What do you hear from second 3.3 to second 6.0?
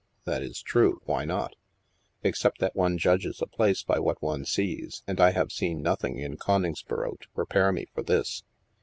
a place by what one sees, and I have seen